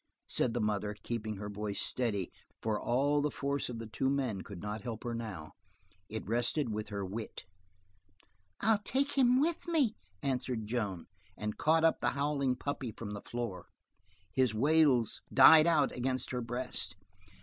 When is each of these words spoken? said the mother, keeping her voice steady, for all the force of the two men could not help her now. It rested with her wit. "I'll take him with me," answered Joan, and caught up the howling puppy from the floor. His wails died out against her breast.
said 0.27 0.55
the 0.55 0.59
mother, 0.59 0.95
keeping 1.03 1.35
her 1.35 1.47
voice 1.47 1.79
steady, 1.79 2.31
for 2.59 2.81
all 2.81 3.21
the 3.21 3.29
force 3.29 3.69
of 3.69 3.77
the 3.77 3.85
two 3.85 4.09
men 4.09 4.41
could 4.41 4.59
not 4.59 4.81
help 4.81 5.03
her 5.03 5.13
now. 5.13 5.51
It 6.09 6.27
rested 6.27 6.69
with 6.73 6.87
her 6.87 7.05
wit. 7.05 7.45
"I'll 8.61 8.79
take 8.83 9.11
him 9.11 9.39
with 9.39 9.67
me," 9.67 9.93
answered 10.23 10.65
Joan, 10.65 11.05
and 11.37 11.55
caught 11.55 11.83
up 11.83 11.99
the 11.99 12.09
howling 12.17 12.55
puppy 12.55 12.91
from 12.91 13.11
the 13.11 13.21
floor. 13.21 13.67
His 14.33 14.55
wails 14.55 15.21
died 15.31 15.67
out 15.67 15.91
against 15.91 16.31
her 16.31 16.41
breast. 16.41 16.95